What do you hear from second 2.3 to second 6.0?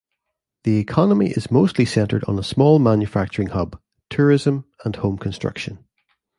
a small manufacturing hub, tourism, and home construction.